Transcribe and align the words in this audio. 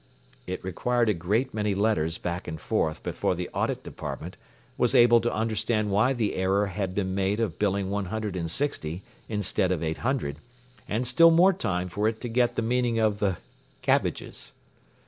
”It 0.47 0.63
required 0.63 1.09
a 1.09 1.13
great 1.13 1.53
many 1.53 1.75
letters 1.75 2.17
back 2.17 2.47
and 2.47 2.59
forth 2.59 3.03
before 3.03 3.35
the 3.35 3.47
Audit 3.53 3.83
Department 3.83 4.35
was 4.75 4.95
able 4.95 5.21
to 5.21 5.31
understand 5.31 5.91
why 5.91 6.11
the 6.11 6.33
error 6.37 6.65
had 6.65 6.95
been 6.95 7.13
made 7.13 7.39
of 7.39 7.59
billing 7.59 7.91
one 7.91 8.05
hundred 8.05 8.35
and 8.35 8.49
sixty 8.49 9.03
instead 9.29 9.71
of 9.71 9.83
eight 9.83 9.97
hundred, 9.99 10.39
and 10.87 11.05
still 11.05 11.29
more 11.29 11.53
time 11.53 11.87
for 11.87 12.07
it 12.07 12.19
to 12.21 12.29
get 12.29 12.55
the 12.55 12.63
meaning 12.63 12.97
of 12.97 13.19
the 13.19 13.37
“cabbages. 13.83 14.53